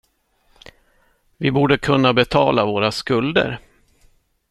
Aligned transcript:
Vi 1.37 1.51
borde 1.51 1.77
kunna 1.77 2.13
betala 2.13 2.65
våra 2.65 2.91
skulder. 2.91 3.59